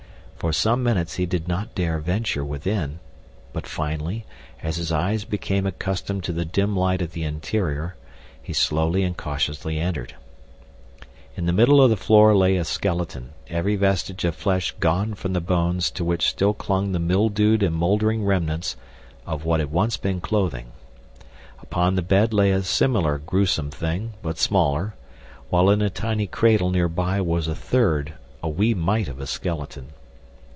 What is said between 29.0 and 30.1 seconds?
of a skeleton.